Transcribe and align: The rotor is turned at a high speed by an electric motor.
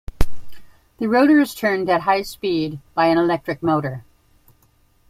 The 0.97 1.07
rotor 1.07 1.39
is 1.41 1.53
turned 1.53 1.87
at 1.87 1.99
a 1.99 2.01
high 2.01 2.23
speed 2.23 2.79
by 2.95 3.05
an 3.05 3.19
electric 3.19 3.61
motor. 3.61 4.03